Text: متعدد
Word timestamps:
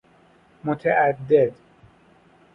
متعدد 0.63 1.53